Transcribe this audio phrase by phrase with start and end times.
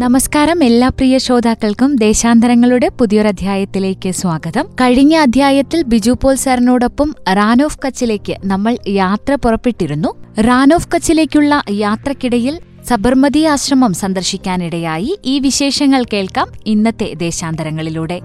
[0.00, 4.66] നമസ്കാരം എല്ലാ പ്രിയ ശ്രോതാക്കൾക്കും ദേശാന്തരങ്ങളുടെ പുതിയൊരധ്യായത്തിലേക്ക് സ്വാഗതം.
[4.80, 10.08] കഴിഞ്ഞ അധ്യായത്തിൽ ബിജു പോൾ സാറിനോടൊപ്പം റാൻ ഓഫ് കച്ചിലേക്ക് നമ്മൾ യാത്ര പുറപ്പെട്ടിരുന്നു.
[10.40, 18.20] റാൻ ഓഫ് കച്ചിലേക്കുള്ള യാത്രക്കിടയിൽ സബർമതി ആശ്രമം സന്ദർശിക്കാനിടയായി ഈ വിശേഷങ്ങൾ കേൾക്കാം ഇന്നത്തെ ദേശാന്തരങ്ങളിലൂടെ.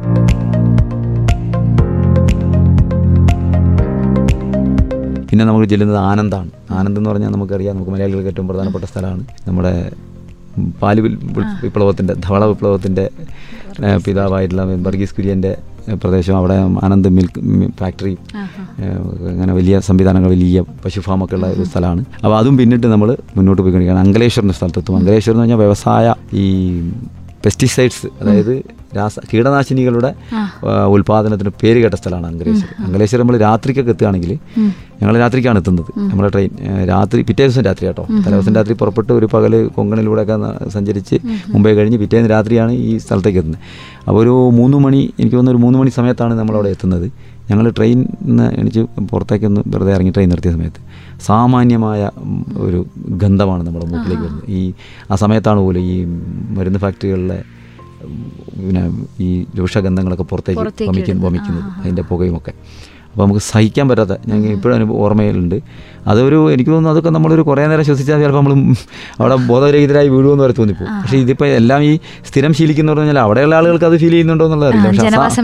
[5.30, 6.50] പിന്നെ നമുക്ക് ചെല്ലുന്നത് ആനന്ദാണ്.
[6.72, 9.24] ആനന്ദ് എന്ന് പറഞ്ഞാൽ നമുക്കറിയാം നമുക്ക് മലയാളികൾക്ക് ഏറ്റവും പ്രധാനപ്പെട്ട സ്ഥലമാണ്.
[9.48, 9.92] നമ്മുടെ
[10.82, 11.00] പാൽ
[11.64, 13.10] വിപ്ലവത്തിന്റെ ധവള വിപ്ലവത്തിന്റെ
[14.06, 15.58] പിതാവായിട്ടുള്ള വർഗീസ് കുര്യന്റെ
[15.94, 18.18] പ്രദേശം അവിടെ ആനന്ദ് മിൽക്ക് ഫാക്ടറി
[19.30, 22.06] അങ്ങനെ വലിയ സംവിധാനങ്ങൾ വലിയ പശു ഫാമൊക്കെ ഉള്ള ഒരു സ്ഥലമാണ്.
[22.16, 24.08] അപ്പോൾ അതും പിന്നിട്ട് നമ്മൾ മുന്നോട്ട് പോയിക്കൊണ്ടിരിക്കുകയാണ്.
[24.08, 24.98] അങ്കലേശ്വറിന്റെ സ്ഥലത്തെത്തും.
[24.98, 26.46] അങ്കലേശ്വർ എന്ന് പറഞ്ഞാൽ വ്യവസായ ഈ
[27.44, 28.54] പെസ്റ്റിസൈഡ്സ് അതായത്
[28.98, 30.10] രാസ കീടനാശിനികളുടെ
[30.96, 32.76] ഉൽപാദനത്തിന് പേര് കേട്ട സ്ഥലമാണ് അങ്കലേശ്വരം.
[32.86, 34.32] അങ്കലേശ്വരം നമ്മൾ രാത്രിക്കൊക്കെ എത്തുകയാണെങ്കിൽ
[35.02, 35.90] ഞങ്ങൾ രാത്രിക്കാണ് എത്തുന്നത്.
[36.10, 36.52] നമ്മുടെ ട്രെയിൻ
[36.92, 38.06] രാത്രി പിറ്റേ ദിവസം രാത്രി കേട്ടോ.
[38.26, 41.18] തലേദിവസം രാത്രി പുറപ്പെട്ട് ഒരു പകൽ കൊങ്കണിലൂടെയൊക്കെ സഞ്ചരിച്ച്
[41.54, 43.62] മുംബൈ കഴിഞ്ഞ് പിറ്റേന്ന് രാത്രിയാണ് ഈ സ്ഥലത്തേക്ക് എത്തുന്നത്.
[44.08, 47.08] അപ്പോൾ ഒരു മൂന്ന് മണി എനിക്ക് തോന്നുന്നു ഒരു മൂന്ന് മണി സമയത്താണ് നമ്മളവിടെ എത്തുന്നത്.
[47.52, 48.80] ഞങ്ങൾ ട്രെയിൻ നിന്ന് എണിച്ച്
[49.12, 50.82] പുറത്തേക്കൊന്ന് വെറുതെ ഇറങ്ങി ട്രെയിൻ നിർത്തിയ സമയത്ത്
[51.22, 52.10] സാമാന്യമായ
[52.58, 54.50] ഒരു ഗന്ധമാണ് നമ്മുടെ മൂക്കിലേക്ക് വരുന്നത്.
[54.50, 54.74] ഈ
[55.12, 56.06] ആ സമയത്താണ് പോലും ഈ
[56.58, 57.44] മരുന്ന് ഫാക്ടറികളിലെ
[58.58, 58.84] പിന്നെ
[59.20, 61.26] ഈ രൂക്ഷഗന്ധങ്ങളൊക്കെ പുറത്തേക്ക് പുറത്തേക്ക് വമിക്കും വരുന്നത്.
[61.26, 62.54] വമിക്കുന്നത് അതിന്റെ പുകയുമൊക്കെ.
[63.14, 65.62] അപ്പോൾ നമുക്ക് സഹിക്കാൻ പറ്റാത്ത ഞങ്ങൾ ഇപ്പോഴും അനുഭവം ഓർമ്മയിലുണ്ട്.
[66.08, 68.54] അതൊരു എനിക്ക് തോന്നുന്നു അതൊക്കെ നമ്മളൊരു കുറേ നേരം ശ്വസിച്ചാൽ ചിലപ്പോൾ നമ്മൾ
[69.20, 71.02] അവിടെ ബോധരഹിതരായി വീഴുമെന്ന് വരെ തോന്നിപ്പോകും.
[71.02, 74.88] പക്ഷേ ഇതിപ്പോൾ എല്ലാം ഈ സ്ഥിരം ശീലിക്കുന്നവർ പറഞ്ഞാൽ അവിടെയുള്ള ആളുകൾക്ക് അത് ഫീൽ ചെയ്യുന്നുണ്ടോ എന്നുള്ളത് അറിയില്ല.
[74.88, 75.40] ആ, പക്ഷേ ജനവാസ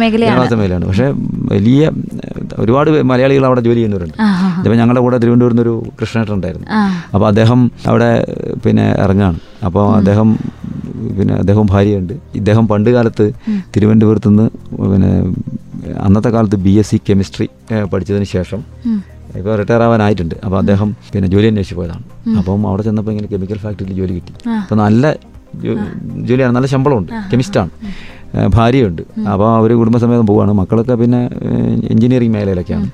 [0.54, 0.88] മേഖലയാണ്.
[0.88, 1.14] പക്ഷേ
[1.52, 1.92] വലിയ
[2.60, 4.14] ഒരുപാട് മലയാളികൾ അവിടെ ജോലി ചെയ്യുന്നവരുണ്ട്.
[4.22, 4.64] ആ.
[4.74, 6.68] ഞങ്ങളുടെ കൂടെ തിരുവനന്തപുരത്ത് ഒരു കൃഷ്ണേട്ടൻ ഉണ്ടായിരുന്നു.
[7.14, 8.28] അപ്പോൾ അദ്ദേഹം അവിടെ
[8.66, 10.40] പിന്നെ ഇറങ്ങാണ് അപ്പോൾ അദ്ദേഹം
[11.18, 12.14] പിന്നെ അദ്ദേഹം ഭാര്യയുണ്ട്.
[12.40, 13.26] ഇദ്ദേഹം പണ്ട് കാലത്ത്
[13.76, 14.46] തിരുവനന്തപുരത്ത് നിന്ന്
[14.92, 15.12] പിന്നെ
[16.06, 17.48] അന്നത്തെ കാലത്ത് ബി എസ് സി കെമിസ്ട്രി
[17.92, 18.62] പഠിച്ചതിന് ശേഷം
[19.40, 20.36] ഇപ്പോൾ റിട്ടയർ ആവാനായിട്ടുണ്ട്.
[20.46, 22.04] അപ്പോൾ അദ്ദേഹം പിന്നെ ജോലി അന്വേഷിച്ച് പോയതാണ്.
[22.40, 24.34] അപ്പം അവിടെ ചെന്നപ്പോൾ ഇങ്ങനെ കെമിക്കൽ ഫാക്ടറിയിൽ ജോലി കിട്ടി.
[24.62, 25.14] അപ്പോൾ നല്ല
[26.30, 26.54] ജോലിയാണ്.
[26.58, 27.12] നല്ല ശമ്പളമുണ്ട്.
[27.32, 27.72] കെമിസ്റ്റാണ്
[28.56, 29.04] ഭാര്യയുണ്ട്.
[29.34, 31.22] അപ്പോൾ അവർ കുടുംബസമേതം പോവുകയാണ് മക്കളൊക്കെ പിന്നെ
[31.94, 32.90] എഞ്ചിനീയറിംഗ് മേഖലയിലൊക്കെയാണ്.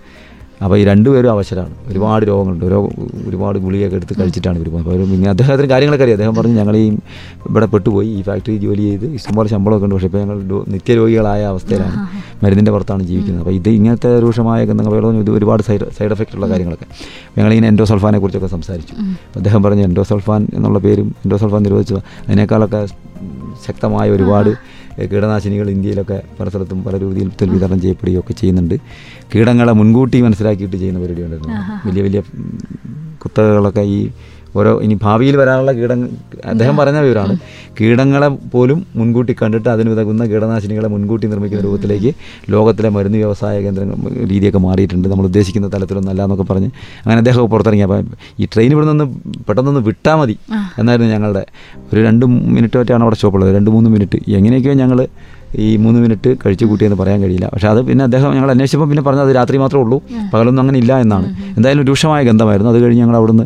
[0.63, 1.73] അപ്പോൾ ഈ രണ്ടുപേരും അവശരാണ്.
[1.87, 2.65] ഒരുപാട് രോഗങ്ങളുണ്ട്.
[2.65, 2.89] ഓരോ
[3.27, 4.95] ഒരുപാട് ഗുളികയൊക്കെ എടുത്ത് കഴിച്ചിട്ടാണ് ഇവർ പോകുന്നത്.
[4.95, 6.15] അപ്പോൾ പിന്നെ അദ്ദേഹത്തിന് കാര്യങ്ങളൊക്കെ അറിയാം.
[6.15, 6.87] അദ്ദേഹം പറഞ്ഞു ഞങ്ങൾ ഈ
[7.49, 9.95] ഇവിടെ പെട്ടുപോയി ഈ ഫാക്ടറി ജോലി ചെയ്ത് ഇഷ്ടംപോലെ ശമ്പളമൊക്കെ ഉണ്ട്.
[9.95, 12.07] പക്ഷേ ഇപ്പോൾ ഞങ്ങൾ നിത്യരോഗികളായ അവസ്ഥയിലാണ്.
[12.43, 13.41] മരുന്നിന്റെ പുറത്താണ് ജീവിക്കുന്നത്.
[13.41, 16.85] അപ്പോൾ ഇത് ഇങ്ങനത്തെ രൂക്ഷമായ ഗന്ധങ്ങൾ ഇത് ഒരുപാട് സൈഡ് സൈഡ് എഫക്റ്റ് ഉള്ള കാര്യങ്ങളൊക്കെ.
[17.37, 18.93] ഞങ്ങളിങ്ങനെ എൻഡോസൾഫാനെ കുറിച്ചൊക്കെ സംസാരിച്ചു.
[19.35, 21.95] അദ്ദേഹം പറഞ്ഞു എൻഡോസൾഫാൻ എന്നുള്ള പേരും എൻഡോസൾഫാൻ നിരോധിച്ചു.
[22.27, 22.87] അതിനേക്കാളൊക്കെ
[23.67, 28.75] ശക്തമായ ഒരുപാട് കീടനാശിനികൾ ഇന്ത്യയിലൊക്കെ പല സ്ഥലത്തും പല രൂപത്തിൽ വിതരണം ചെയ്യപ്പെടുകയൊക്കെ ചെയ്യുന്നുണ്ട്.
[29.35, 32.21] കീടങ്ങളെ മുൻകൂട്ടി മനസ്സിലാക്കിയിട്ട് ചെയ്യുന്ന പരിപാടി ഉണ്ടായിരുന്നു വലിയ വലിയ
[33.23, 34.09] കുത്തകകളൊക്കെ ഈ
[34.59, 36.09] ഓരോ ഇനി ഭാവിയിൽ വരാനുള്ള കീടങ്ങൾ
[36.51, 37.35] അദ്ദേഹം പറഞ്ഞ വിവരമാണ്.
[37.79, 42.11] കീടങ്ങളെ പോലും മുൻകൂട്ടി കണ്ടിട്ട് അതിന് വിതകുന്ന കീടനാശിനികളെ മുൻകൂട്ടി നിർമ്മിക്കുന്ന രൂപത്തിലേക്ക്
[42.53, 43.95] ലോകത്തിലെ മരുന്ന് വ്യവസായ കേന്ദ്രങ്ങൾ
[44.31, 45.07] രീതിയൊക്കെ മാറിയിട്ടുണ്ട്.
[45.13, 46.69] നമ്മൾ ഉദ്ദേശിക്കുന്ന തലത്തിലൊന്നും അല്ല എന്നൊക്കെ പറഞ്ഞ്
[47.05, 47.85] അങ്ങനെ അദ്ദേഹം പുറത്തിറങ്ങി.
[47.87, 48.11] അപ്പം
[48.41, 49.07] ഈ ട്രെയിൻ ഇവിടെ നിന്ന്
[49.47, 50.37] പെട്ടെന്നൊന്ന് വിട്ടാൽ മതി
[50.81, 51.45] എന്നായിരുന്നു ഞങ്ങളുടെ
[51.91, 52.25] ഒരു രണ്ട്
[52.57, 55.01] മിനിറ്റ് വറ്റാണ് അവിടെ സ്റ്റോപ്പുള്ളത് രണ്ട് മൂന്ന് മിനിറ്റ് എങ്ങനെയൊക്കെയോ ഞങ്ങൾ
[55.63, 57.47] ഈ മൂന്ന് മിനിറ്റ് കഴിച്ചു കൂട്ടിയെന്ന് പറയാൻ കഴിയില്ല.
[57.53, 59.97] പക്ഷേ അത് പിന്നെ അദ്ദേഹം ഞങ്ങൾ അന്വേഷിച്ചപ്പോൾ പിന്നെ പറഞ്ഞത് അത് രാത്രി മാത്രമേ ഉള്ളൂ.
[60.33, 61.27] പകലൊന്നും അങ്ങനെ ഇല്ല എന്നാണ്.
[61.57, 62.71] എന്തായാലും രൂക്ഷമായ ഗന്ധമായിരുന്നു.
[62.73, 63.45] അത് കഴിഞ്ഞ് ഞങ്ങൾ അവിടുന്ന്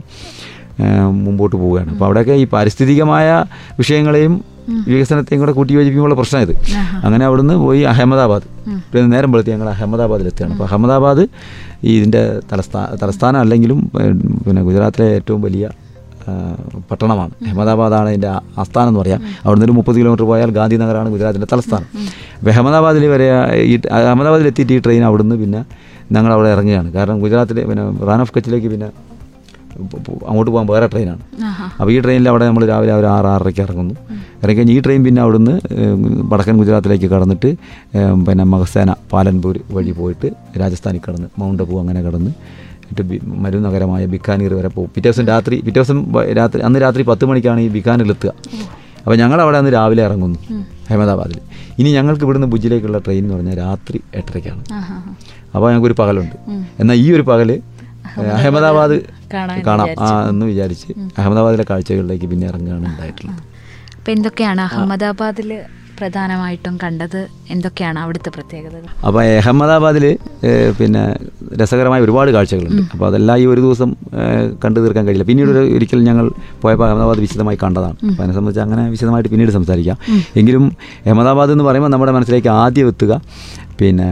[1.25, 1.89] മുമ്പോട്ട് പോവുകയാണ്.
[1.93, 3.27] അപ്പോൾ അവിടെയൊക്കെ ഈ പാരിസ്ഥിതികമായ
[3.81, 4.35] വിഷയങ്ങളെയും
[4.91, 6.53] വികസനത്തെയും കൂടെ കൂട്ടി യോജിപ്പിക്കുമ്പോൾ പ്രശ്നം ഇത്.
[7.05, 8.47] അങ്ങനെ അവിടുന്ന് പോയി അഹമ്മദാബാദ്.
[8.91, 10.53] പിന്നെ നേരം വെളുത്തി ഞങ്ങൾ അഹമ്മദാബാദിലെത്തുകയാണ്.
[10.55, 11.23] അപ്പോൾ അഹമ്മദാബാദ്
[11.87, 13.79] ഈ ഇതിന്റെ തലസ്ഥാന തലസ്ഥാനം അല്ലെങ്കിലും
[14.45, 15.65] പിന്നെ ഗുജറാത്തിലെ ഏറ്റവും വലിയ
[16.89, 17.33] പട്ടണമാണ്.
[17.47, 18.31] അഹമ്മദാബാദാണ് അതിന്റെ
[18.61, 19.19] ആസ്ഥാനം എന്ന് പറയാം.
[19.43, 21.87] അവിടുന്ന് ഒരു മുപ്പത് കിലോമീറ്റർ പോയാൽ ഗാന്ധിനഗറാണ് ഗുജറാത്തിന്റെ തലസ്ഥാനം.
[22.39, 23.27] അപ്പോൾ അഹമ്മദാബാദിൽ വരെ
[23.73, 25.61] ഈ അഹമ്മദാബാദിൽ എത്തിയിട്ട് ഈ ട്രെയിൻ അവിടുന്ന് പിന്നെ
[26.15, 26.89] ഞങ്ങൾ അവിടെ ഇറങ്ങുകയാണ്.
[26.97, 28.89] കാരണം ഗുജറാത്തിലെ പിന്നെ റാൻ ഓഫ് കച്ചിലേക്ക് പിന്നെ
[30.29, 31.21] അങ്ങോട്ട് പോകാൻ വേറെ ട്രെയിനാണ്.
[31.79, 33.95] അപ്പോൾ ഈ ട്രെയിനിൽ അവിടെ നമ്മൾ രാവിലെ ഒരു ആറ് ആറരയ്ക്ക് ഇറങ്ങുന്നു.
[34.43, 35.53] ഇറങ്ങിക്കഴിഞ്ഞ് ഈ ട്രെയിൻ പിന്നെ അവിടുന്ന്
[36.31, 37.51] വടക്കൻ ഗുജറാത്തിലേക്ക് കടന്നിട്ട്
[38.27, 40.29] പിന്നെ മഹസേന പാലൻപൂർ വഴി പോയിട്ട്
[40.63, 42.33] രാജസ്ഥാനിൽ കടന്ന് മൗണ്ട് അബു അങ്ങനെ കടന്ന്
[43.43, 44.89] മരുനഗരമായ ബിക്കാനീർ വരെ പോകും.
[44.93, 45.97] പിറ്റേ ദിവസം രാത്രി പിറ്റേ ദിവസം
[46.39, 48.31] രാത്രി അന്ന് രാത്രി പത്ത് മണിക്കാണ് ഈ ബിക്കാനിലെത്തുക
[49.01, 50.39] അപ്പോൾ ഞങ്ങൾ അവിടെ അന്ന് രാവിലെ ഇറങ്ങുന്നു
[50.87, 51.39] അഹമ്മദാബാദിൽ.
[51.79, 54.63] ഇനി ഞങ്ങൾക്ക് ഇവിടുന്ന് ഭുജിലേക്കുള്ള ട്രെയിൻ എന്ന് പറഞ്ഞാൽ രാത്രി എട്ടരയ്ക്കാണ്.
[55.53, 56.35] അപ്പോൾ ഞങ്ങൾക്കൊരു പകലുണ്ട്.
[56.81, 57.49] എന്നാൽ ഈ ഒരു പകൽ
[58.37, 58.97] അഹമ്മദാബാദ്
[59.33, 59.89] കാണാം.
[60.05, 60.87] ആ എന്ന് വിചാരിച്ച്
[61.19, 63.43] അഹമ്മദാബാദിലെ കാഴ്ചകളിലേക്ക് പിന്നെ ഇറങ്ങുകയാണ് ഉണ്ടായിട്ടുള്ളത്.
[63.99, 65.51] അപ്പൊ എന്തൊക്കെയാണ് അഹമ്മദാബാദിൽ
[65.99, 67.21] പ്രധാനമായിട്ടും കണ്ടത്?
[67.53, 68.85] എന്തൊക്കെയാണ് അവിടുത്തെ പ്രത്യേകതകൾ?
[69.07, 70.05] അപ്പോൾ അഹമ്മദാബാദിൽ
[70.77, 71.01] പിന്നെ
[71.61, 72.83] രസകരമായ ഒരുപാട് കാഴ്ചകളുണ്ട്.
[72.93, 73.89] അപ്പോൾ അതെല്ലാം ഈ ഒരു ദിവസം
[74.63, 75.25] കണ്ടു തീർക്കാൻ കഴിയില്ല.
[75.29, 76.25] പിന്നീട് ഒരു ഒരിക്കൽ ഞങ്ങൾ
[76.61, 77.97] പോയപ്പോൾ അഹമ്മദാബാദ് വിശദമായി കണ്ടതാണ്.
[78.09, 79.97] അപ്പോൾ അതിനെ സംബന്ധിച്ച് അങ്ങനെ വിശദമായിട്ട് പിന്നീട് സംസാരിക്കാം.
[80.41, 80.65] എങ്കിലും
[81.05, 83.21] അഹമ്മദാബാദ് എന്ന് പറയുമ്പോൾ നമ്മുടെ മനസ്സിലേക്ക് ആദ്യം എത്തുക
[83.79, 84.07] പിന്നെ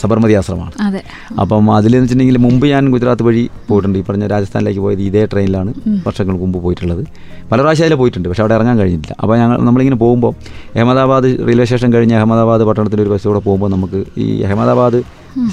[0.00, 1.00] സബർമതി ആശ്രമമാണ്.
[1.42, 3.98] അപ്പം അതിലെന്ന് വെച്ചിട്ടുണ്ടെങ്കിൽ മുമ്പ് ഞാൻ ഗുജറാത്ത് വഴി പോയിട്ടുണ്ട്.
[3.98, 5.72] ഈ പറഞ്ഞ രാജസ്ഥാനിലേക്ക് പോയത് ഇതേ ട്രെയിനിലാണ്
[6.06, 7.02] വർഷങ്ങൾ മുമ്പ് പോയിട്ടുള്ളത്.
[7.50, 8.28] പല പ്രാവശ്യം അതിൽ പോയിട്ടുണ്ട്.
[8.28, 10.32] പക്ഷേ അവിടെ ഇറങ്ങാൻ കഴിഞ്ഞില്ല അപ്പോൾ ഞങ്ങൾ നമ്മളിങ്ങനെ പോകുമ്പോൾ
[10.76, 15.00] അഹമ്മദാബാദ് റെയിൽവേ സ്റ്റേഷൻ കഴിഞ്ഞ് അഹമ്മദാബാദ് പട്ടണത്തിന്റെ ഒരു ബസ്സിലൂടെ പോകുമ്പോൾ നമുക്ക് ഈ അഹമ്മദാബാദ്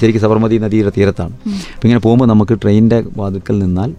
[0.02, 1.34] ശരിക്കും സബർമതി നദിയുടെ തീരത്താണ്.
[1.75, 3.92] അപ്പോൾ ഇങ്ങനെ പോകുമ്പോൾ നമുക്ക് ട്രെയിനിന്റെ വാതിക്കൽ നിന്നാൽ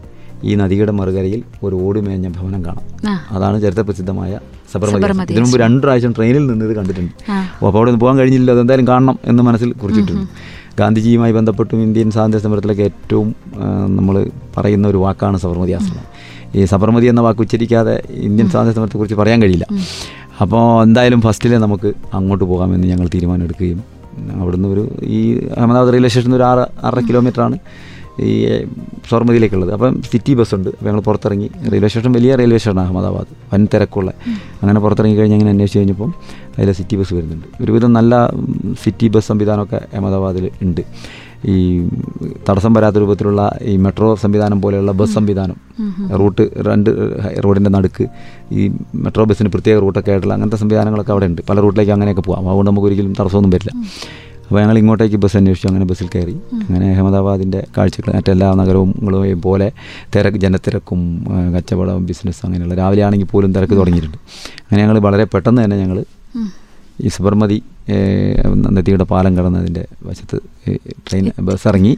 [0.44, 2.86] ഈ നദിയുടെ മറുകരയിൽ ഒരു ഓടുമേഞ്ഞ ഭവനം കാണാം.
[3.36, 4.32] അതാണ് ചരിത്ര പ്രസിദ്ധമായ
[4.72, 7.12] സബർമതി ഇതിനു മുമ്പ് രണ്ട് പ്രാവശ്യം ട്രെയിനിൽ നിന്ന് ഇത് കണ്ടിട്ടുണ്ട്.
[7.56, 8.50] അപ്പോൾ അവിടെ നിന്ന് പോകാൻ കഴിഞ്ഞില്ല.
[8.56, 10.26] അതെന്തായാലും കാണണം എന്ന് മനസ്സിൽ കുറിച്ചിട്ടുണ്ട്.
[10.80, 13.28] ഗാന്ധിജിയുമായി ബന്ധപ്പെട്ടും ഇന്ത്യൻ സ്വാതന്ത്ര്യ സമരത്തിലൊക്കെ ഏറ്റവും
[13.96, 14.14] നമ്മൾ
[14.56, 16.06] പറയുന്ന ഒരു വാക്കാണ് സബർമതി ആശ്രമം.
[16.56, 17.94] ഈ സബർമതി എന്ന വാക്ക് ഉച്ചരിക്കാതെ
[18.28, 19.66] ഇന്ത്യൻ സ്വാതന്ത്ര്യ സമരത്തെക്കുറിച്ച് പറയാൻ കഴിയില്ല.
[20.42, 23.80] അപ്പോൾ എന്തായാലും ഫസ്റ്റിലെ നമുക്ക് അങ്ങോട്ട് പോകാമെന്ന് ഞങ്ങൾ തീരുമാനമെടുക്കുകയും
[24.42, 24.82] അവിടുന്ന് ഒരു
[25.18, 25.20] ഈ
[25.56, 27.56] അഹമ്മദാബാദ് റെയിൽവേ സ്റ്റേഷനിൽ ഒരു ആറ് ആറര കിലോമീറ്ററാണ്.
[28.20, 28.48] ഈ
[29.10, 30.68] ഷോർമതിയിലേക്കുള്ളത് അപ്പം സിറ്റി ബസ്സുണ്ട്.
[30.68, 33.26] അപ്പോൾ ഞങ്ങൾ പുറത്തിറങ്ങി റെയിൽവേ സ്റ്റേഷൻ വലിയ റെയിൽവേ സ്റ്റേഷനാണ് അഹമ്മദാബാദ്.
[33.54, 34.12] വൻ തിരക്കുള്ള.
[34.62, 36.14] അങ്ങനെ പുറത്തിറങ്ങി കഴിഞ്ഞ് അങ്ങനെ അന്വേഷിച്ച് കഴിഞ്ഞപ്പം
[36.58, 37.62] അതിൽ സിറ്റി ബസ് വരുന്നുണ്ട്.
[37.62, 38.30] ഒരുവിധം നല്ല
[38.84, 40.80] സിറ്റി ബസ് സംവിധാനമൊക്കെ അഹമ്മദാബാദിൽ ഉണ്ട്.
[41.46, 41.88] ഈ
[42.48, 45.56] തടസ്സം വരാത്ത രൂപത്തിലുള്ള ഈ മെട്രോ സംവിധാനം പോലെയുള്ള ബസ് സംവിധാനം.
[46.20, 46.90] റൂട്ട് രണ്ട്
[47.44, 48.06] റോഡിന്റെ നടുക്ക്
[48.52, 51.42] ഈ മെട്രോ ബസ്സിന് പ്രത്യേക റൂട്ടൊക്കെ ആയിട്ടുള്ള അങ്ങനത്തെ സംവിധാനങ്ങളൊക്കെ അവിടെ ഉണ്ട്.
[51.48, 53.72] പല റൂട്ടിലേക്ക് അങ്ങനെയൊക്കെ പോകാം അതുകൊണ്ട് നമുക്ക് ഒരിക്കലും തടസ്സമൊന്നും വരില്ല.
[54.46, 55.68] അപ്പോൾ ഞങ്ങൾ ഇങ്ങോട്ടേക്ക് ബസ് അന്വേഷിച്ചു.
[55.68, 56.34] അങ്ങനെ ബസ്സിൽ കയറി.
[56.62, 59.68] അങ്ങനെ അഹമ്മദാബാദിന്റെ കാഴ്ചകൾ മറ്റെല്ലാ നഗരങ്ങളും പോലെ
[60.14, 61.00] തിരക്ക് ജനത്തിരക്കും
[61.54, 64.18] കച്ചവടവും കച്ചവടം ബിസിനസ് അങ്ങനെയുള്ള രാവിലെ ആണെങ്കിൽ പോലും തിരക്ക് തുടങ്ങിയിട്ടുണ്ട്.
[64.64, 65.98] അങ്ങനെ ഞങ്ങൾ വളരെ പെട്ടെന്ന് തന്നെ ഞങ്ങൾ
[67.00, 67.58] ഈ സബർമതി
[68.76, 70.38] നദിയുടെ പാലം കടന്നതിന്റെ വശത്ത്
[71.08, 71.94] ട്രെയിൻ ബസ് ഇറങ്ങി.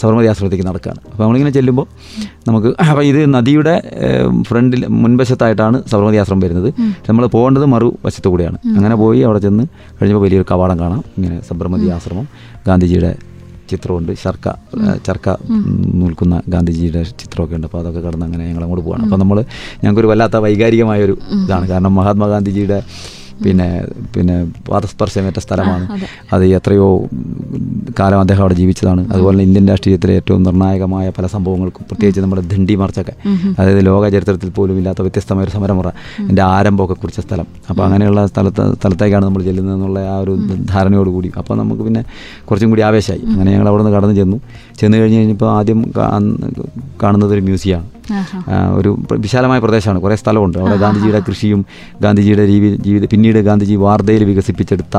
[0.00, 1.86] സബർമതി ആശ്രമത്തേക്ക് നടക്കുകയാണ് അപ്പോൾ നമ്മളിങ്ങനെ ചെല്ലുമ്പോൾ
[2.48, 3.74] നമുക്ക് അപ്പോൾ ഇത് നദിയുടെ
[4.48, 6.68] ഫ്രണ്ടിൽ മുൻവശത്തായിട്ടാണ് സബർമതി ആശ്രമം വരുന്നത്.
[7.08, 8.58] നമ്മൾ പോകേണ്ടത് മറു വശത്തു കൂടെയാണ്.
[8.76, 9.64] അങ്ങനെ പോയി അവിടെ ചെന്ന്
[9.98, 11.02] കഴിഞ്ഞപ്പോൾ വലിയൊരു കവാടം കാണാം.
[11.16, 12.26] ഇങ്ങനെ സബർമതി ആശ്രമം
[12.68, 13.12] ഗാന്ധിജിയുടെ
[13.70, 14.12] ചിത്രമുണ്ട്.
[14.24, 14.48] ചർക്ക
[15.06, 15.28] ചർക്ക
[16.02, 17.66] നിൽക്കുന്ന ഗാന്ധിജിയുടെ ചിത്രമൊക്കെ ഉണ്ട്.
[17.68, 19.38] അപ്പോൾ അതൊക്കെ കടന്ന് അങ്ങനെ ഞങ്ങൾ അങ്ങോട്ട് പോവാണ് അപ്പോൾ നമ്മൾ
[19.82, 21.66] ഞങ്ങൾക്കൊരു വല്ലാത്ത വൈകാരികമായൊരു ഇതാണ്.
[21.72, 22.80] കാരണം മഹാത്മാഗാന്ധിജിയുടെ
[23.44, 23.66] പിന്നെ
[24.14, 24.36] പിന്നെ
[24.70, 25.84] വാദസ്പർശമേറ്റ സ്ഥലമാണ്.
[26.32, 26.44] അത്.
[26.58, 26.86] എത്രയോ
[27.98, 29.02] കാലം അദ്ദേഹം അവിടെ ജീവിച്ചതാണ്.
[29.12, 33.14] അതുപോലെ തന്നെ ഇന്ത്യൻ രാഷ്ട്രീയത്തിലെ ഏറ്റവും നിർണായകമായ പല സംഭവങ്ങൾക്കും പ്രത്യേകിച്ച് നമ്മുടെ ദണ്ഡി മാർച്ചൊക്കെ.
[33.58, 35.88] അതായത് ലോക ചരിത്രത്തിൽ പോലും ഇല്ലാത്ത വ്യത്യസ്തമായ ഒരു സമരമുറ
[36.30, 37.46] എന്റെ ആരംഭമൊക്കെ കുറിച്ച സ്ഥലം.
[37.70, 40.34] അപ്പോൾ അങ്ങനെയുള്ള സ്ഥലത്ത് സ്ഥലത്തേക്കാണ് നമ്മൾ ചെല്ലുന്നത് എന്നുള്ള ആ ഒരു
[40.72, 42.02] ധാരണയോടുകൂടി അപ്പോൾ നമുക്ക് പിന്നെ
[42.48, 44.38] കുറച്ചും കൂടി ആവേശമായി അങ്ങനെ ഞങ്ങൾ അവിടെ നിന്ന് കടന്നു ചെന്നു.
[44.80, 45.82] ചെന്ന് കഴിഞ്ഞ് കഴിഞ്ഞപ്പോൾ ആദ്യം
[47.02, 47.86] കാണുന്നത് ഒരു മ്യൂസിയമാണ്.
[48.78, 50.00] ഒരു വിശാലമായ പ്രദേശമാണ്.
[50.00, 50.58] കുറേ സ്ഥലമുണ്ട്.
[50.58, 51.60] അവിടെ ഗാന്ധിജിയുടെ കൃഷിയും
[52.02, 54.96] ഗാന്ധിജിയുടെ രീതി ജീവിത പിന്നീട് ഗാന്ധിജി വാർധയിൽ വികസിപ്പിച്ചെടുത്ത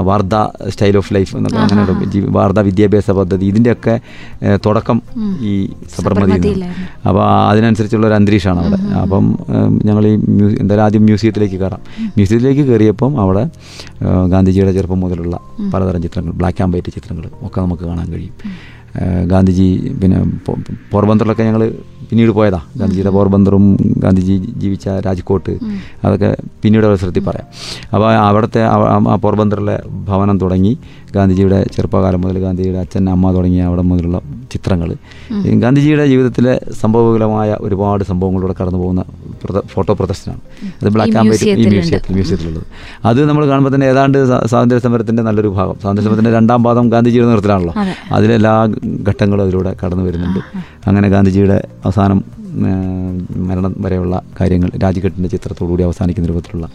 [0.00, 0.34] Wardha Wardha
[0.68, 3.44] style of life എന്നൊക്കെ അങ്ങനെയുള്ള വാർദ്ധ വാർധ വിദ്യാഭ്യാസ പദ്ധതി.
[3.46, 4.00] ഇതിന്റെയൊക്കെ
[4.66, 5.02] തുടക്കം
[5.40, 5.52] ഈ
[5.96, 6.62] സബർമതി
[7.08, 8.78] അപ്പോൾ അതിനനുസരിച്ചുള്ള ഒരു അന്തരീക്ഷമാണ് അവിടെ.
[9.02, 9.24] അപ്പം
[9.84, 11.82] ഞങ്ങൾ ഈ മ്യൂ എന്തായാലും ആദ്യം മ്യൂസിയത്തിലേക്ക് കയറാം.
[12.16, 13.44] മ്യൂസിയത്തിലേക്ക് കയറിയപ്പം അവിടെ
[14.34, 15.38] ഗാന്ധിജിയുടെ ചെറുപ്പം മുതലുള്ള
[15.74, 18.34] പലതരം ചിത്രങ്ങൾ ബ്ലാക്ക് ആൻഡ് വൈറ്റ് ചിത്രങ്ങൾ ഒക്കെ നമുക്ക് കാണാൻ കഴിയും.
[19.26, 20.32] ഗാന്ധിജി പിന്നെ
[20.92, 21.74] പോർബന്തറിലൊക്കെ ഞങ്ങൾ
[22.10, 22.60] പിന്നീട് പോയതാ.
[22.76, 25.50] ഗാന്ധിജിയുടെ പോർബന്തറും ഗാന്ധിജി ജീവിച്ച രാജ്കോട്ട്
[26.04, 27.46] അതൊക്കെ പിന്നീട് അവസരത്തിൽ പറയാം.
[27.94, 30.78] അപ്പോൾ അവിടുത്തെ ആ- പോർബന്തറിലെ ഭവനം തുടങ്ങി
[31.14, 34.20] ഗാന്ധിജിയുടെ ചെറുപ്പകാലം മുതൽ ഗാന്ധിജിയുടെ അച്ഛൻ അമ്മ തുടങ്ങി അവിടെ മുതലുള്ള
[34.52, 34.96] ചിത്രങ്ങൾ
[35.58, 39.04] ഗാന്ധിജിയുടെ ജീവിതത്തിലെ സംഭവകുലമായ ഒരുപാട് സംഭവങ്ങളിലൂടെ കടന്നു പോകുന്ന
[39.66, 40.40] ഫോട്ടോ പ്രദർശനമാണ്.
[40.82, 41.66] അത് ബ്ലാക്ക് ആൻഡ് വൈറ്റ് ഈ.
[41.68, 42.62] മ്യൂസിയത്തിൽ മ്യൂസിയത്തിലുള്ളത്.
[43.04, 45.74] അത് നമ്മൾ കാണുമ്പോൾ തന്നെ ഏതാണ്ട് സ്വാ- സ്വാതന്ത്ര്യ സമരത്തിന്റെ നല്ലൊരു ഭാഗം.
[45.80, 47.94] സ്വാതന്ത്ര്യ സമരത്തിന്റെ രണ്ടാം പാദം ഗാന്ധിജിയുടെ നിറത്തിലാണല്ലോ അതെ.
[48.12, 48.68] അതിലെല്ലാ
[49.08, 50.40] ഘട്ടങ്ങളും അതിലൂടെ കടന്നു വരുന്നുണ്ട്.
[50.88, 52.24] അങ്ങനെ ഗാന്ധിജിയുടെ അവസാനം
[53.36, 56.66] മരണം വരെയുള്ള കാര്യങ്ങൾ രാജ്ഘട്ടിന്റെ ചിത്രത്തോടുകൂടി അവസാനിക്കുന്ന രൂപത്തിലുള്ള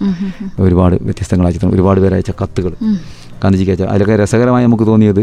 [0.59, 2.73] ഒരുപാട് വ്യത്യസ്തങ്ങളായ ചിത്രം ഒരുപാട് പേര് അയച്ച കത്തുകൾ
[3.43, 3.83] ഗാന്ധിജിക്ക് അയച്ച.
[3.83, 5.21] അതിലൊക്കെ രസകരമായി നമുക്ക് തോന്നിയത്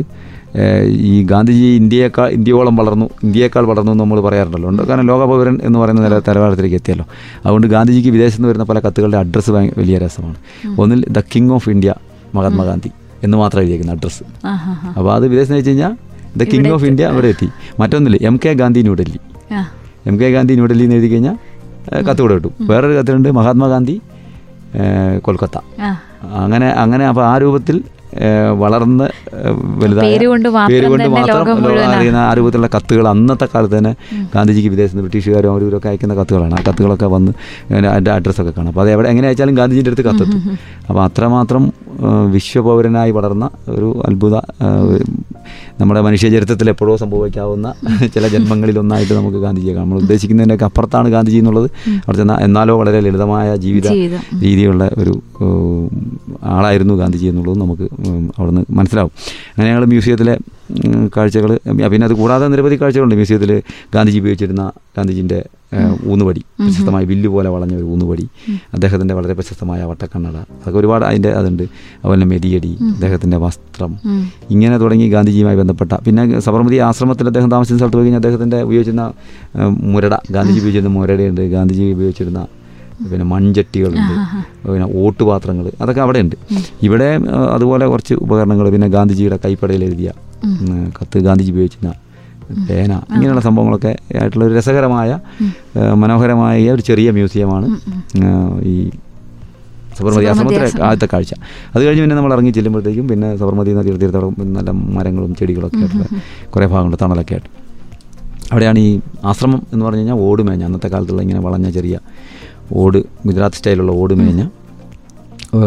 [0.86, 4.68] ഈ ഗാന്ധിജി ഇന്ത്യയേക്കാൾ ഇന്ത്യയോളം വളർന്നു ഇന്ത്യയേക്കാൾ വളർന്നു എന്ന് നമ്മൾ പറയാറുണ്ടല്ലോ.
[4.70, 4.82] ഉണ്ട്.
[4.82, 7.06] കാരണം ലോകപൗരൻ എന്ന് പറയുന്ന നില തലവാരത്തിലേക്ക് എത്തിയല്ലോ.
[7.44, 10.38] അതുകൊണ്ട് ഗാന്ധിജിക്ക് വിദേശത്ത് നിന്ന് വരുന്ന പല കത്തുകളുടെ അഡ്രസ്സ് വലിയ രസമാണ്.
[10.80, 11.94] ഒന്നിൽ the king of India
[12.34, 12.90] Mahatma Gandhi
[13.24, 14.24] എന്ന് മാത്രം എഴുതിയേക്കുന്ന അഡ്രസ്സ്.
[14.98, 15.94] അപ്പോൾ അത് വിദേശത്ത് വെച്ച് കഴിഞ്ഞാൽ
[16.40, 17.48] ദ കിങ് ഓഫ് ഇന്ത്യ അവിടെ എത്തി.
[17.80, 19.20] മറ്റൊന്നില്ല M K Gandhi New Delhi.
[20.10, 21.36] M K Gandhi ന്യൂഡൽഹിയിൽ എന്ന് എഴുതി കഴിഞ്ഞാൽ
[22.08, 23.96] കത്ത് കൂടെ കിട്ടും വേറൊരു കത്തിലുണ്ട് മഹാത്മാഗാന്ധി
[25.26, 25.58] കൊൽക്കത്ത.
[26.44, 27.76] അങ്ങനെ അങ്ങനെ അപ്പോൾ ആ രൂപത്തിൽ
[28.58, 29.06] വളർന്ന്
[29.80, 31.48] വലുതായിട്ട് വലുതായ പേര് കൊണ്ട് മാത്രം
[31.94, 33.92] അറിയുന്ന ആ രൂപത്തിലുള്ള കത്തുകൾ അന്നത്തെ കാലത്ത് തന്നെ
[34.34, 36.54] ഗാന്ധിജിക്ക് വിദേശത്ത് നിന്ന് ബ്രിട്ടീഷുകാരും അവരൊക്കെ അയക്കുന്ന കത്തുകളാണ്.
[36.54, 37.32] ആ കത്തുകളൊക്കെ വന്ന്
[37.92, 38.70] അതിന്റെ അഡ്രസ്സൊക്കെ കാണാം.
[38.72, 40.58] അപ്പോൾ അത് എവിടെ എങ്ങനെ അയച്ചാലും ഗാന്ധിജിന്റെ അടുത്ത് കത്തെത്തും.
[40.88, 41.64] അപ്പോൾ അത്രമാത്രം
[42.32, 44.34] വിശ്വപൗരനായി വളർന്ന ഒരു അത്ഭുത
[45.80, 47.74] നമ്മുടെ മനുഷ്യ ചരിത്രത്തിൽ എപ്പോഴോ സംഭവിക്കാവുന്ന
[48.14, 49.88] ചില ജന്മങ്ങളിലൊന്നായിട്ട് നമുക്ക് ഗാന്ധിജിയെ കാണാം.
[49.88, 51.70] നമ്മൾ ഉദ്ദേശിക്കുന്നതിന്റെയൊക്കെ അപ്പുറത്താണ് ഗാന്ധിജി എന്നുള്ളത്.
[51.90, 53.92] അവിടെ ചെന്നാൽ എന്നാലോ വളരെ ലളിതമായ ജീവിത
[54.42, 55.22] രീതിയുള്ള ഒരു
[56.42, 57.82] ആളായിരുന്നു ഗാന്ധിജി എന്നുള്ളത് നമുക്ക്
[58.38, 59.10] അവിടുന്ന് മനസ്സിലാവും.
[59.50, 60.38] അങ്ങനെ ഞങ്ങൾ മ്യൂസിയത്തിലെ
[61.16, 61.50] കാഴ്ചകൾ
[61.92, 63.14] പിന്നെ അത് കൂടാതെ നിരവധി കാഴ്ചകളുണ്ട്.
[63.14, 63.52] മ്യൂസിയത്തിൽ
[63.94, 64.64] ഗാന്ധിജി ഉപയോഗിച്ചിരുന്ന
[64.96, 65.38] ഗാന്ധിജിന്റെ
[66.12, 68.24] ഊന്നുവടി പ്രശസ്തമായ വില്ല് പോലെ വളഞ്ഞ ഒരു ഊന്നുവടി
[68.74, 70.36] അദ്ദേഹത്തിന്റെ വളരെ പ്രശസ്തമായ വട്ടക്കണ്ണട.
[70.56, 71.64] അതൊക്കെ ഒരുപാട് അതിന്റെ അതുണ്ട്.
[72.02, 73.92] അതുപോലെ മെതിയടി അദ്ദേഹത്തിന്റെ വസ്ത്രം.
[74.54, 75.92] ഇങ്ങനെ തുടങ്ങി ഗാന്ധിജിയുമായി ബന്ധപ്പെട്ട.
[76.06, 79.06] പിന്നെ സബർമതി ആശ്രമത്തിൽ അദ്ദേഹം താമസിച്ച സ്ഥലത്ത് പോയി കഴിഞ്ഞാൽ അദ്ദേഹത്തിന്റെ ഉപയോഗിച്ചിരുന്ന
[79.94, 80.14] മുരട.
[80.36, 81.40] ഗാന്ധിജി ഉപയോഗിച്ചിരുന്ന മുരടയുണ്ട്.
[81.56, 82.42] ഗാന്ധിജി ഉപയോഗിച്ചിരുന്ന
[83.10, 84.14] പിന്നെ മൺചട്ടികളുണ്ട്
[84.66, 86.36] പിന്നെ ഓട്ടുപാത്രങ്ങൾ അതൊക്കെ അവിടെ ഉണ്ട്
[86.82, 87.08] ഇവിടെ
[87.54, 90.10] അതുപോലെ കുറച്ച് ഉപകരണങ്ങൾ പിന്നെ ഗാന്ധിജിയുടെ കൈപ്പടയിൽ എഴുതിയ
[91.00, 91.94] കത്ത് ഗാന്ധിജി ഉപയോഗിച്ചിരുന്ന
[92.68, 95.18] പേന ഇങ്ങനെയുള്ള സംഭവങ്ങളൊക്കെ ആയിട്ടുള്ള ഒരു രസകരമായ
[95.94, 97.68] മനോഹരമായ ഒരു ചെറിയ മ്യൂസിയമാണ്
[98.64, 98.76] ഈ
[99.98, 101.32] സബർമതി ആശ്രമത്തിലെ ആദ്യത്തെ കാഴ്ച.
[101.74, 106.06] അത് കഴിഞ്ഞ് പിന്നെ നമ്മൾ ഇറങ്ങി ചെല്ലുമ്പോഴത്തേക്കും പിന്നെ സബർമതി നദി തീർത്ഥം നല്ല മരങ്ങളും ചെടികളൊക്കെ ആയിട്ടുള്ള
[106.50, 107.48] കുറേ ഭാഗങ്ങൾ തണലൊക്കെ ആയിട്ട്.
[108.52, 111.96] അവിടെയാണ് ഈ ആശ്രമം എന്ന് പറഞ്ഞു കഴിഞ്ഞാൽ ഓടുമേഞ്ഞ അന്നത്തെ കാലത്തുള്ള ഇങ്ങനെ വളഞ്ഞ ചെറിയ
[112.72, 114.44] ഓട് ഗുജറാത്ത് സ്റ്റൈലുള്ള ഓട് മേഞ്ഞ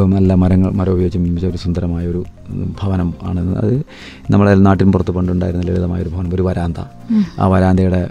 [0.05, 2.23] നല്ല മരങ്ങൾ മരം ഉപയോഗിച്ച് നിർമ്മിച്ച ഒരു സുന്ദരമായ ഒരു
[2.81, 3.57] ഭവനം ആണ്.
[3.57, 3.73] അത്
[4.31, 6.79] നമ്മുടെ നാട്ടിൻ പുറത്ത് പണ്ടുണ്ടായിരുന്ന ലളിതമായ ഒരു ഭവനം ഒരു വരാന്ത.
[7.39, 8.09] ആ വരാന്തയുടെ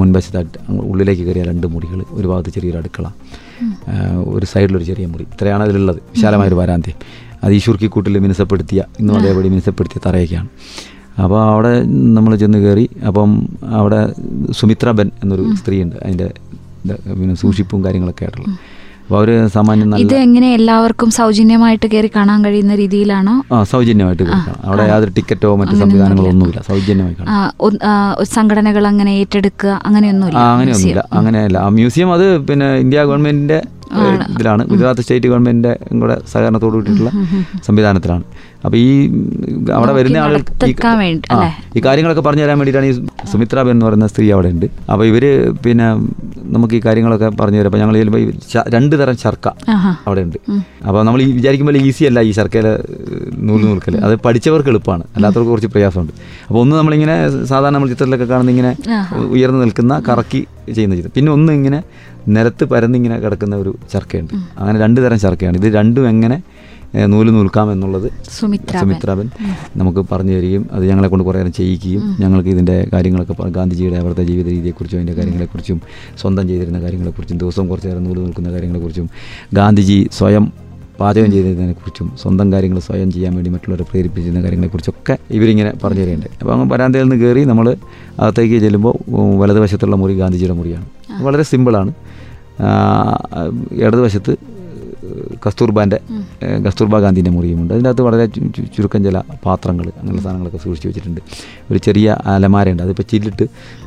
[0.00, 3.06] മുൻവശത്തായിട്ട് ഉള്ളിലേക്ക് കയറിയ രണ്ട് മുറികൾ ഒരു ഭാഗത്ത് ചെറിയൊരു അടുക്കള
[4.24, 5.22] ഒരു സൈഡിലൊരു ചെറിയ മുറി.
[5.22, 5.96] ഇത്രയാണ് അതിലുള്ളത്.
[5.96, 6.98] വിശാലമായൊരു വരാന്തയും
[7.44, 10.48] അത് ഈ ശുർക്കിക്കൂട്ടിൽ മിനുസപ്പെടുത്തിയ ഇന്നും അതേപടി മിനുസപ്പെടുത്തിയ തറയൊക്കെയാണ്.
[11.22, 11.82] അപ്പോൾ അവിടെ
[12.16, 14.12] നമ്മൾ ചെന്ന് കയറി അപ്പം അവിടെ
[14.50, 15.96] സുമിത്ര ബെൻ എന്നൊരു സ്ത്രീയുണ്ട്.
[15.96, 16.34] അതിന്റെ
[17.20, 18.48] പിന്നെ സൂക്ഷിപ്പും കാര്യങ്ങളൊക്കെ ആയിട്ടുള്ള
[19.02, 23.34] അപ്പോൾ അവർ സാമാന്യം ഇത് എങ്ങനെ എല്ലാവർക്കും സൗജന്യമായിട്ട് കയറി കാണാൻ കഴിയുന്ന രീതിയിലാണോ?
[23.52, 24.24] ആ സൗജന്യമായിട്ട്
[24.68, 26.62] അവിടെ യാതൊരു ടിക്കറ്റോ മറ്റു സംവിധാനങ്ങളോ ഒന്നുമില്ല.
[26.70, 27.14] സൗജന്യമായി
[28.36, 30.38] സംഘടനകൾ അങ്ങനെ ഏറ്റെടുക്കുക അങ്ങനെയൊന്നുമില്ല.
[30.54, 31.04] അങ്ങനെയൊന്നുമില്ല.
[31.20, 31.58] അങ്ങനെയല്ല.
[31.58, 33.60] ആ മ്യൂസിയം അത് പിന്നെ ഇന്ത്യ ഗവൺമെന്റിന്റെ
[34.34, 34.62] ഇതിലാണ്.
[34.72, 37.10] ഗുജറാത്ത് സ്റ്റേറ്റ് ഗവൺമെന്റിന്റെ കൂടെ സഹകരണത്തോട് കൂടിയിട്ടുള്ള
[37.68, 38.24] സംവിധാനത്തിലാണ്.
[38.66, 39.08] അപ്പോൾ ഈ
[39.72, 40.38] അവിടെ വരുന്ന ആളുകൾ
[41.76, 44.66] ഈ- കാര്യങ്ങളൊക്കെ പറഞ്ഞു തരാൻ വേണ്ടിയിട്ടാണ് ഈ സുമിത്ര ബെൻ എന്ന് പറയുന്ന സ്ത്രീ അവിടെ ഉണ്ട്.
[44.92, 45.94] അപ്പോൾ ഇവർ പിന്നെ
[46.44, 47.66] നമുക്ക് ഈ കാര്യങ്ങളൊക്കെ പറഞ്ഞു തരാം.
[47.66, 48.32] അപ്പോൾ ഞങ്ങൾ ചെല്ലുമ്പോൾ ഈ
[48.68, 49.48] രണ്ട് തരം ചർക്ക
[50.06, 50.36] അവിടെ ഉണ്ട്.
[50.86, 52.78] അപ്പോൾ നമ്മൾ ഈ വിചാരിക്കുമ്പോൾ ഈസി അല്ല ഈ ശർക്കയിലെ
[53.36, 55.02] നൂൽ നൂൽക്കൽ അത് പഠിച്ചവർക്ക് എളുപ്പമാണ്.
[55.16, 56.12] അല്ലാത്തവർക്ക് കുറച്ച് പ്രയാസമുണ്ട്.
[56.46, 58.76] അപ്പോൾ ഒന്ന് നമ്മളിങ്ങനെ സാധാരണ നമ്മൾ ചിത്രത്തിലൊക്കെ കാണുന്ന ഇങ്ങനെ
[59.16, 61.12] ഉയർന്നു നിൽക്കുന്ന കറക്കി ചെയ്യുന്ന ചിത്രം.
[61.14, 61.82] പിന്നെ ഒന്ന് ഇങ്ങനെ
[62.28, 64.34] നിലത്ത് പരന്നിങ്ങനെ കിടക്കുന്ന ഒരു ചർക്കയുണ്ട്.
[64.58, 65.56] അങ്ങനെ രണ്ട് തരം ചർക്കയാണ്.
[65.56, 66.42] ഇത് രണ്ടും എങ്ങനെ
[66.94, 68.80] നൂൽ നൂൽക്കാം എന്നുള്ളത് സുമിത്ര ബെൻ.
[68.80, 69.30] സുമിത്രാബൻ
[69.76, 74.46] നമുക്ക് പറഞ്ഞു തരികയും അത് ഞങ്ങളെ കൊണ്ട് കുറേ നേരം ചെയ്യിക്കുകയും ഞങ്ങൾക്ക് ഇതിന്റെ കാര്യങ്ങളൊക്കെ ഗാന്ധിജിയുടെ അവരുടെ ജീവിത
[74.46, 75.80] രീതിയെക്കുറിച്ചും അതിന്റെ കാര്യങ്ങളെക്കുറിച്ചും
[76.20, 79.10] സ്വന്തം ചെയ്തിരുന്ന കാര്യങ്ങളെക്കുറിച്ചും ദിവസവും കുറച്ച് നേരം നൂൽ നിൽക്കുന്ന കാര്യങ്ങളെക്കുറിച്ചും
[79.54, 80.52] ഗാന്ധിജി സ്വയം
[81.00, 86.26] പാചകം ചെയ്തതിനെക്കുറിച്ചും സ്വന്തം കാര്യങ്ങൾ സ്വയം ചെയ്യാൻ വേണ്ടി മറ്റുള്ളവരെ പ്രേരിപ്പിച്ചിരുന്ന കാര്യങ്ങളെക്കുറിച്ചൊക്കെ ഇവരിങ്ങനെ പറഞ്ഞു തരുന്നുണ്ട്.
[86.40, 87.76] അപ്പോൾ അങ്ങ് വരാന്തയിൽ നിന്ന് കയറി നമ്മൾ
[88.20, 88.94] അകത്തേക്ക് ചെല്ലുമ്പോൾ
[89.38, 90.86] വലതുവശത്തുള്ള മുറി ഗാന്ധിജിയുടെ മുറിയാണ്.
[91.22, 91.92] വളരെ സിമ്പിളാണ്.
[93.72, 94.55] ഇടതുവശത്ത്
[95.44, 95.98] കസ്തൂർബാന്റെ
[96.66, 97.72] കസ്തൂർബാ ഗാന്ധിന്റെ മുറിയുമുണ്ട്.
[97.74, 98.26] അതിന്റെ അകത്ത് വളരെ
[98.76, 101.20] ചുരുക്കം ചില പാത്രങ്ങൾ അങ്ങനെയുള്ള സാധനങ്ങളൊക്കെ സൂക്ഷിച്ച് വെച്ചിട്ടുണ്ട്.
[101.70, 102.82] ഒരു ചെറിയ അലമാരയുണ്ട്.
[102.86, 103.44] അതിപ്പോൾ ചില്ലിട്ട്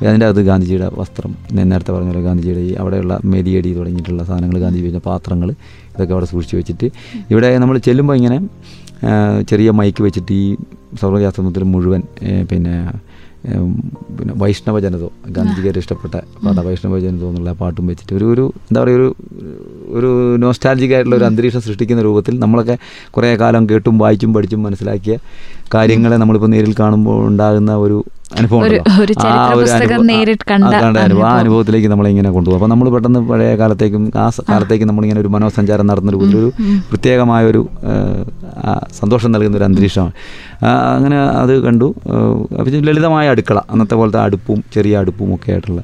[0.08, 4.86] അതിന്റെ അകത്ത് ഗാന്ധിജിയുടെ വസ്ത്രം ഞാൻ നേരത്തെ പറഞ്ഞ പോലെ ഗാന്ധിജിയുടെ ഈ അവിടെയുള്ള മെതിയടി തുടങ്ങിയിട്ടുള്ള സാധനങ്ങൾ ഗാന്ധിജി
[4.88, 5.52] വെച്ച പാത്രങ്ങൾ
[5.94, 6.90] ഇതൊക്കെ അവിടെ സൂക്ഷിച്ച് വെച്ചിട്ട്
[7.30, 8.40] ഇവിടെ നമ്മൾ ചെല്ലുമ്പോൾ ഇങ്ങനെ
[9.52, 10.46] ചെറിയ മൈക്ക് വെച്ചിട്ട് ഈ
[11.02, 12.02] സർവജാശ്രമത്തിൽ മുഴുവൻ
[12.52, 12.74] പിന്നെ
[14.18, 18.98] പിന്നെ വൈഷ്ണവ ജനതോ ഗാന്ധിജിക്കായിട്ട് ഇഷ്ടപ്പെട്ട പാട്ട വൈഷ്ണവ ജനതോ എന്നുള്ള പാട്ടും വെച്ചിട്ട് ഒരു ഒരു എന്താ പറയുക
[18.98, 19.08] ഒരു
[19.90, 22.76] ഒരു നോസ്റ്റാലജിക് ആയിട്ടുള്ള ഒരു അന്തരീക്ഷം സൃഷ്ടിക്കുന്ന രൂപത്തിൽ നമ്മളൊക്കെ
[23.12, 25.16] കുറേ കാലം കേട്ടും വായിച്ചും പഠിച്ചും മനസ്സിലാക്കിയ
[25.74, 27.98] കാര്യങ്ങളെ നമ്മളിപ്പോൾ നേരിൽ കാണുമ്പോൾ ഉണ്ടാകുന്ന ഒരു
[28.38, 28.64] അനുഭവം
[29.30, 29.66] ആ ഒരു
[31.04, 32.58] അനുഭവം- ആ, അനുഭവത്തിലേക്ക് നമ്മളിങ്ങനെ കൊണ്ടുപോകും.
[32.58, 36.52] അപ്പോൾ നമ്മൾ പെട്ടെന്ന് പഴയ കാലത്തേക്കും ആ കാലത്തേക്കും നമ്മൾ നമ്മളിങ്ങനെ ഒരു മനോസഞ്ചാരം നടത്തുന്ന ഒരു
[36.90, 37.70] പ്രത്യേകമായ ഒരു
[39.00, 40.12] സന്തോഷം നൽകുന്ന ഒരു അന്തരീക്ഷമാണ്.
[40.96, 41.96] അങ്ങനെ അത് കണ്ടു.
[42.80, 43.62] ലളിതമായ അടുക്കള.
[43.72, 45.84] അന്നത്തെ പോലത്തെ അടുപ്പും ചെറിയ അടുപ്പും ഒക്കെ ആയിട്ടുള്ള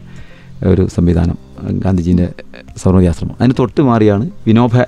[0.65, 1.37] ഒരു സംവിധാനം
[1.71, 2.27] ഗാന്ധിജീന്റെ
[2.77, 4.81] സൗർമതി ആശ്രമം അതിന് തൊട്ട് മാറിയാണ് വിനോഭ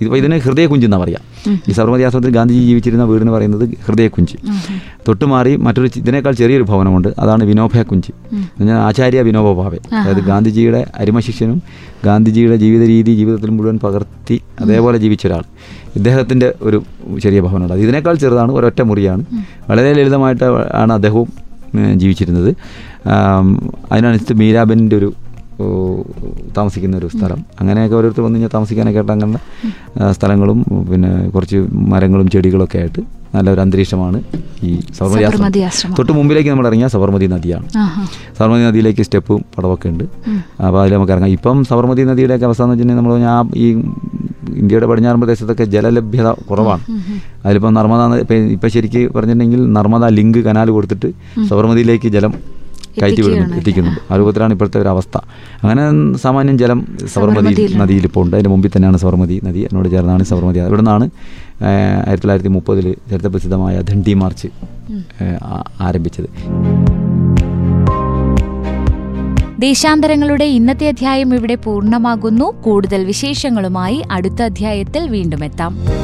[0.00, 1.20] ഇത് ഇതിന് ഹൃദയകുഞ്ച് എന്നാണ് പറയുക
[1.68, 4.36] ഈ സബർമതി ആശ്രമത്തിൽ ഗാന്ധിജി ജീവിച്ചിരുന്ന വീടെന്ന് പറയുന്നത് ഹൃദയകുഞ്ച്.
[5.08, 7.08] തൊട്ടുമാറി മറ്റൊരു ഇതിനേക്കാൾ ചെറിയൊരു ഭവനമുണ്ട്.
[7.18, 11.62] അതാണ് വിനോഭ കുഞ്ച് പറഞ്ഞാൽ ആചാര്യ വിനോബ ഭാവെ അതായത് ഗാന്ധിജിയുടെ അരിമശിഷ്യനും
[12.04, 15.44] ഗാന്ധിജിയുടെ ജീവിത രീതി ജീവിതത്തിൽ മുഴുവൻ പകർത്തി അതേപോലെ ജീവിച്ച ഒരാൾ
[15.96, 16.82] ഇദ്ദേഹത്തിന്റെ ഒരു
[17.22, 17.74] ചെറിയ ഭവനമുണ്ട്.
[17.74, 19.24] അത് ഇതിനേക്കാൾ ചെറുതാണ് ഒരൊറ്റ മുറിയാണ്.
[19.70, 21.28] വളരെ ലളിതമായിട്ട് ആണ് അദ്ദേഹവും
[21.94, 22.50] ജീവിച്ചിരുന്നത്.
[23.92, 25.12] അതിനനുസരിച്ച് മീരാബെന്റെ ഒരു
[26.56, 27.40] താമസിക്കുന്ന ഒരു സ്ഥലം.
[27.60, 29.40] അങ്ങനെയൊക്കെ ഓരോരുത്തർ വന്നു കഴിഞ്ഞാൽ താമസിക്കാനൊക്കെ ആയിട്ട് അങ്ങനെ
[30.18, 30.58] സ്ഥലങ്ങളും
[30.90, 31.58] പിന്നെ കുറച്ച്
[31.92, 33.02] മരങ്ങളും ചെടികളൊക്കെ ആയിട്ട്
[33.34, 34.18] നല്ലൊരു അന്തരീക്ഷമാണ്
[34.68, 35.94] ഈ സബർമതി ആശ്രമം.
[35.98, 37.66] തൊട്ട് മുമ്പിലേക്ക് നമ്മൾ ഇറങ്ങിയ സബർമതി നദിയാണ്.
[38.38, 40.04] സബർമതി നദിയിലേക്ക് സ്റ്റെപ്പും പടവൊക്കെ ഉണ്ട്.
[40.66, 41.32] അപ്പോൾ അതിൽ നമുക്ക് ഇറങ്ങാം.
[41.38, 43.66] ഇപ്പം സബർമതി നദിയുടെയൊക്കെ അവസ്ഥ എന്ന് വെച്ചിട്ടുണ്ടെങ്കിൽ നമ്മൾ ഞാൻ ഈ
[44.62, 46.82] ഇന്ത്യയുടെ പടിഞ്ഞാറൻ പ്രദേശത്തൊക്കെ ജലലഭ്യത കുറവാണ്.
[47.44, 48.02] അതിലിപ്പം നർമ്മദ
[48.56, 51.10] ഇപ്പം ശരിക്ക് പറഞ്ഞിട്ടുണ്ടെങ്കിൽ നർമ്മദ ലിങ്ക് കനാൽ കൊടുത്തിട്ട്
[51.50, 52.34] സബർമതിയിലേക്ക് ജലം
[53.00, 55.16] കയറ്റി വിടുന്നുണ്ട് എത്തിക്കുന്നുണ്ട് ആ രൂപത്തിലാണ് ഇപ്പോഴത്തെ ഒരു അവസ്ഥ.
[55.62, 55.84] അങ്ങനെ
[56.24, 56.80] സാമാന്യം ജലം
[57.14, 58.36] സബർമതി നദിയിൽ ഇപ്പോൾ ഉണ്ട്.
[58.36, 59.58] അതിന്റെ മുമ്പിൽ തന്നെയാണ് സബർമതി നദി.
[59.58, 61.06] എന്നോട് ചേർന്നാണ് സബർമതി ഇവിടെ നിന്നാണ്
[61.64, 64.48] ആയിരത്തി തൊള്ളായിരത്തി മുപ്പതിൽ ചരിത്ര പ്രസിദ്ധമായ ദണ്ഡി മാർച്ച്
[65.80, 66.28] ആരംഭിച്ചത്.
[69.58, 72.46] ദേശാന്തരങ്ങളുടെ ഇന്നത്തെ അധ്യായം ഇവിടെ പൂർണമാകുന്നു.
[72.64, 76.03] കൂടുതൽ വിശേഷങ്ങളുമായി അടുത്ത അധ്യായത്തിൽ വീണ്ടും എത്താം.